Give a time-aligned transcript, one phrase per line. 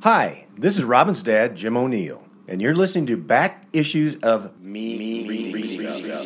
[0.00, 5.26] Hi, this is Robyn's dad, Jim O'Neil, and you're listening to Back Issues of Me
[5.26, 6.24] Reading Stuff.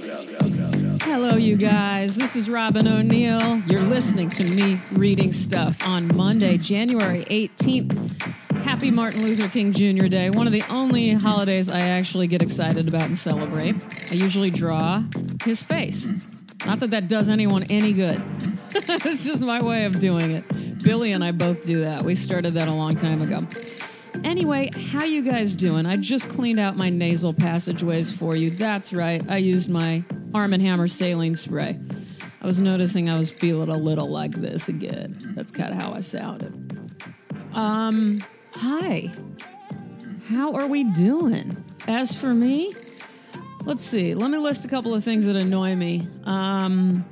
[1.04, 2.15] Hello, you guys.
[2.15, 3.61] This is Robyn O'Neil.
[3.61, 8.61] You're listening to me reading stuff on Monday, January 18th.
[8.62, 10.07] Happy Martin Luther King Jr.
[10.07, 13.75] Day, one of the only holidays I actually get excited about and celebrate.
[14.11, 15.02] I usually draw
[15.45, 16.11] his face.
[16.66, 18.20] Not that that does anyone any good.
[18.75, 20.45] it's just my way of doing it.
[20.82, 22.02] Billy and I both do that.
[22.02, 23.46] We started that a long time ago.
[24.24, 25.86] Anyway, how you guys doing?
[25.86, 28.50] I just cleaned out my nasal passageways for you.
[28.50, 29.23] That's right.
[29.28, 30.04] I used my
[30.34, 31.78] Arm & Hammer saline spray.
[32.40, 35.16] I was noticing I was feeling a little like this again.
[35.34, 36.90] That's kind of how I sounded.
[37.54, 39.10] Um, hi.
[40.28, 41.64] How are we doing?
[41.88, 42.73] As for me,
[43.64, 44.14] let's see.
[44.14, 46.06] Let me list a couple of things that annoy me.
[46.24, 47.04] Um,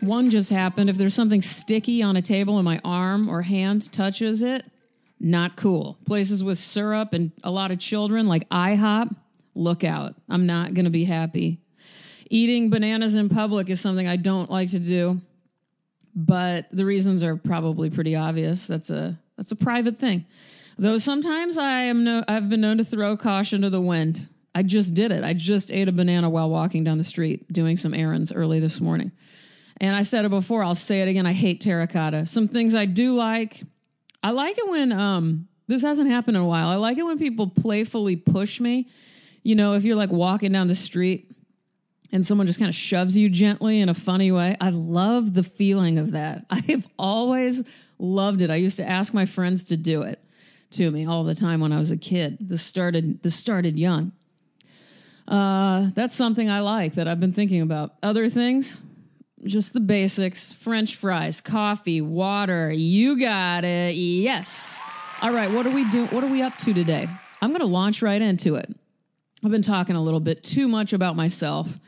[0.00, 0.90] one just happened.
[0.90, 4.64] If there's something sticky on a table and my arm or hand touches it,
[5.20, 5.98] not cool.
[6.06, 9.14] Places with syrup and a lot of children, like IHOP,
[9.54, 10.14] look out.
[10.28, 11.60] I'm not going to be happy.
[12.30, 15.20] Eating bananas in public is something I don't like to do,
[16.14, 18.66] but the reasons are probably pretty obvious.
[18.66, 20.26] That's a that's a private thing.
[20.78, 24.28] Though sometimes I am no, I've been known to throw caution to the wind.
[24.54, 25.24] I just did it.
[25.24, 28.80] I just ate a banana while walking down the street doing some errands early this
[28.80, 29.12] morning.
[29.80, 31.26] And I said it before, I'll say it again.
[31.26, 32.26] I hate terracotta.
[32.26, 33.62] Some things I do like.
[34.22, 36.68] I like it when um this hasn't happened in a while.
[36.68, 38.88] I like it when people playfully push me.
[39.42, 41.30] You know, if you're like walking down the street
[42.10, 44.56] and someone just kind of shoves you gently in a funny way.
[44.60, 46.46] I love the feeling of that.
[46.50, 47.62] I have always
[47.98, 48.50] loved it.
[48.50, 50.22] I used to ask my friends to do it
[50.70, 52.38] to me all the time when I was a kid.
[52.40, 54.12] This started this started young.
[55.26, 57.94] Uh, that's something I like that I've been thinking about.
[58.02, 58.82] Other things,
[59.44, 62.70] just the basics French fries, coffee, water.
[62.70, 63.94] You got it.
[63.94, 64.82] Yes.
[65.22, 65.50] All right.
[65.50, 66.08] What are we doing?
[66.08, 67.08] What are we up to today?
[67.40, 68.74] I'm going to launch right into it.
[69.44, 71.78] I've been talking a little bit too much about myself.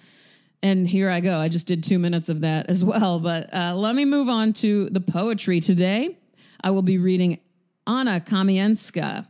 [0.63, 1.39] And here I go.
[1.39, 3.19] I just did two minutes of that as well.
[3.19, 6.19] But uh, let me move on to the poetry today.
[6.61, 7.41] I will be reading
[7.87, 9.27] Anna Kamienska,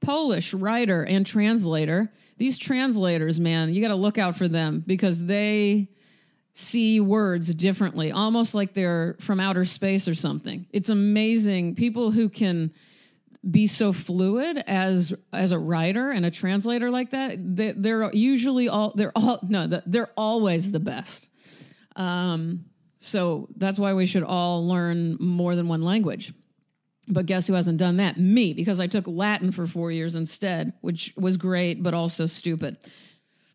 [0.00, 2.10] Polish writer and translator.
[2.38, 5.88] These translators, man, you got to look out for them because they
[6.54, 10.66] see words differently, almost like they're from outer space or something.
[10.72, 11.74] It's amazing.
[11.74, 12.72] People who can
[13.48, 18.68] be so fluid as as a writer and a translator like that, they, they're usually
[18.68, 21.28] all they're all no, they're always the best.
[21.96, 22.64] Um,
[23.00, 26.32] so that's why we should all learn more than one language.
[27.06, 28.18] But guess who hasn't done that?
[28.18, 32.78] Me, because I took Latin for four years instead, which was great, but also stupid.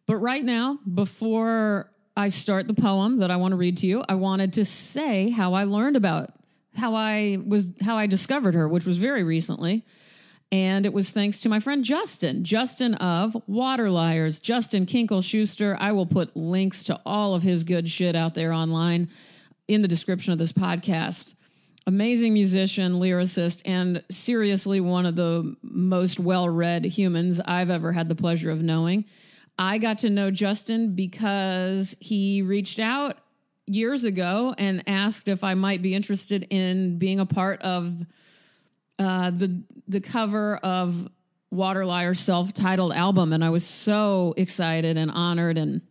[0.05, 4.03] But right now, before I start the poem that I want to read to you,
[4.09, 6.31] I wanted to say how I learned about
[6.75, 9.85] how I was how I discovered her, which was very recently.
[10.51, 15.77] And it was thanks to my friend Justin, Justin of Water Liars, Justin Kinkel-Schuster.
[15.79, 19.07] I will put links to all of his good shit out there online
[19.69, 21.35] in the description of this podcast.
[21.87, 28.09] Amazing musician, lyricist, and seriously one of the most well read humans I've ever had
[28.09, 29.05] the pleasure of knowing.
[29.59, 33.17] I got to know Justin because he reached out
[33.65, 37.93] years ago and asked if I might be interested in being a part of
[38.97, 41.09] uh, the the cover of
[41.51, 45.81] Water Liar's self-titled album, and I was so excited and honored, and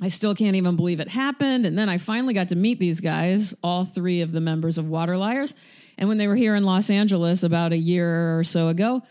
[0.00, 1.64] I still can't even believe it happened.
[1.64, 4.88] And then I finally got to meet these guys, all three of the members of
[4.88, 5.54] Water Liars,
[5.96, 9.02] and when they were here in Los Angeles about a year or so ago.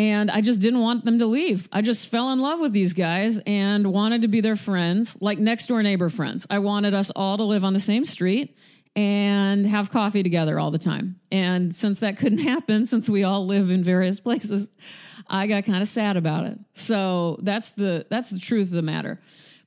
[0.00, 1.68] And I just didn't want them to leave.
[1.70, 5.38] I just fell in love with these guys and wanted to be their friends, like
[5.38, 6.46] next door neighbor friends.
[6.48, 8.56] I wanted us all to live on the same street
[8.96, 11.20] and have coffee together all the time.
[11.30, 14.70] And since that couldn't happen, since we all live in various places,
[15.26, 16.58] I got kind of sad about it.
[16.72, 19.20] So that's the that's the truth of the matter.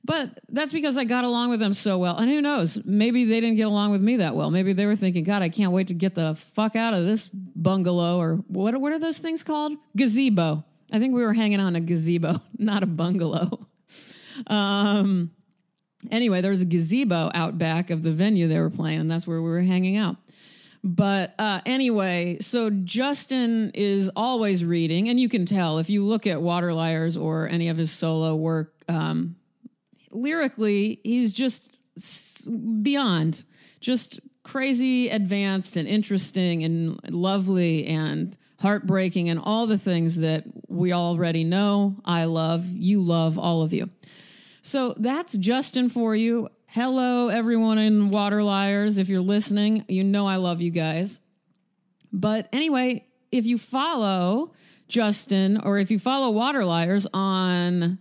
[0.04, 2.18] But that's because I got along with them so well.
[2.18, 2.78] And who knows?
[2.84, 4.50] Maybe they didn't get along with me that well.
[4.50, 7.28] Maybe they were thinking, God, I can't wait to get the fuck out of this
[7.28, 9.72] bungalow or what, what are those things called?
[9.96, 10.62] Gazebo.
[10.92, 13.66] I think we were hanging on a gazebo, not a bungalow.
[14.46, 15.30] Um,
[16.10, 19.26] anyway, there was a gazebo out back of the venue they were playing, and that's
[19.26, 20.16] where we were hanging out.
[20.84, 26.26] But uh, anyway, so Justin is always reading, and you can tell if you look
[26.26, 28.74] at Water Liars or any of his solo work.
[28.86, 29.36] Um,
[30.14, 31.80] lyrically, he's just
[32.82, 33.44] beyond
[33.80, 40.92] just crazy advanced and interesting and lovely and heartbreaking and all the things that we
[40.92, 43.90] already know, I love, you love, all of you.
[44.62, 46.48] So that's Justin for you.
[46.66, 48.98] Hello, everyone in Water Liars.
[48.98, 51.20] If you're listening, you know I love you guys.
[52.12, 54.52] But anyway, if you follow
[54.88, 57.98] Justin or if you follow Water Liars on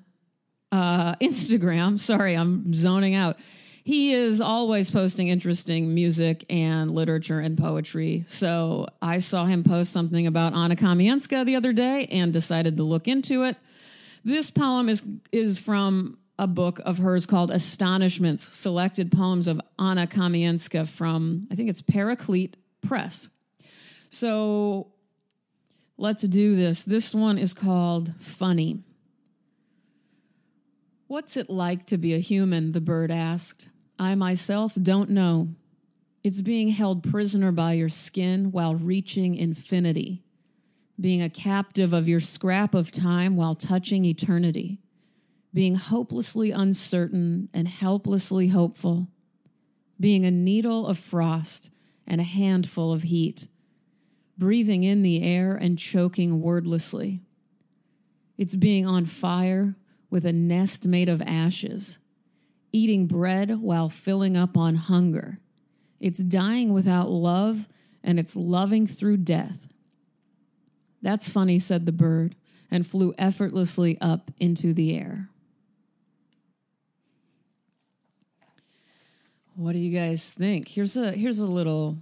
[0.74, 3.38] uh, Instagram, sorry, I'm zoning out.
[3.86, 8.24] He is always posting interesting music and literature and poetry.
[8.28, 12.84] So I saw him post something about Anna Kamienska the other day and decided to
[12.84, 13.58] look into it.
[14.24, 15.04] This poem is
[15.34, 21.56] is from a book of hers called Astonishments, selected poems of Anna Kamienska from I
[21.56, 23.30] think it's Paraclete Press.
[24.10, 24.94] So
[25.98, 26.84] let's do this.
[26.84, 28.82] This one is called Funny.
[31.14, 32.72] What's it like to be a human?
[32.72, 33.68] The bird asked.
[34.00, 35.50] I myself don't know.
[36.24, 40.24] It's being held prisoner by your skin while reaching infinity,
[41.00, 44.80] being a captive of your scrap of time while touching eternity,
[45.54, 49.08] being hopelessly uncertain and helplessly hopeful,
[50.00, 51.70] being a needle of frost
[52.08, 53.48] and a handful of heat,
[54.36, 57.22] breathing in the air and choking wordlessly.
[58.36, 59.76] It's being on fire
[60.14, 61.98] with a nest made of ashes
[62.72, 65.40] eating bread while filling up on hunger.
[66.00, 67.68] It's dying without love,
[68.04, 69.68] and it's loving through death.
[71.02, 72.36] That's funny, said the bird,
[72.70, 75.30] and flew effortlessly up into the air.
[79.56, 80.68] What do you guys think?
[80.68, 81.98] Here's a here's a little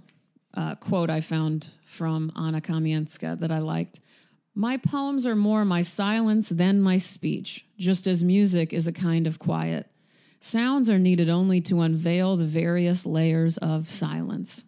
[0.52, 4.00] uh, quote I found from Anna Kamienska that I liked.
[4.54, 9.26] My poems are more my silence than my speech, just as music is a kind
[9.26, 9.86] of quiet.
[10.40, 14.64] Sounds are needed only to unveil the various layers of silence.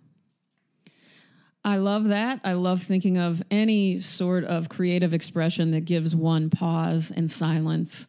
[1.64, 2.40] I love that.
[2.44, 8.06] I love thinking of any sort of creative expression that gives one pause and silence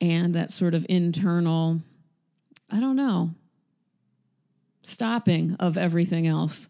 [0.00, 1.80] and that sort of internal,
[2.68, 3.30] I don't know,
[4.82, 6.68] stopping of everything else.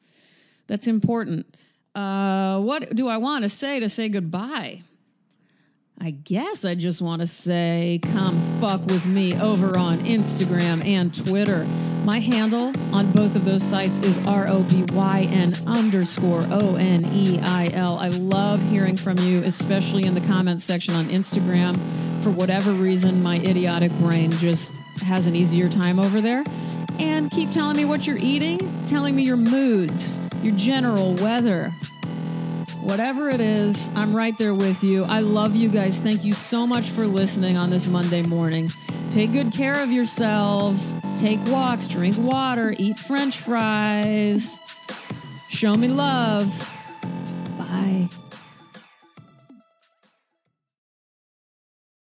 [0.67, 1.56] That's important.
[1.94, 4.82] Uh, what do I want to say to say goodbye?
[6.00, 11.14] I guess I just want to say come fuck with me over on Instagram and
[11.14, 11.64] Twitter.
[12.04, 16.74] My handle on both of those sites is R O B Y N underscore O
[16.74, 17.98] N E I L.
[17.98, 21.78] I love hearing from you, especially in the comments section on Instagram.
[22.24, 24.72] For whatever reason, my idiotic brain just
[25.04, 26.42] has an easier time over there.
[26.98, 31.72] And keep telling me what you're eating, telling me your moods, your general weather,
[32.82, 35.04] Whatever it is, I'm right there with you.
[35.04, 36.00] I love you guys.
[36.00, 38.70] Thank you so much for listening on this Monday morning.
[39.12, 40.92] Take good care of yourselves.
[41.20, 44.58] Take walks, drink water, eat french fries.
[45.48, 46.81] Show me love.